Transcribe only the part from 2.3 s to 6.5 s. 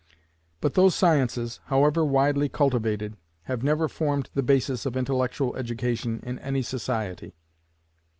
cultivated, have never formed the basis of intellectual education in